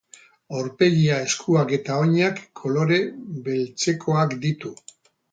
[0.59, 2.97] Aurpegia, eskuak eta oinak kolore
[3.49, 4.73] beltzekoak ditu.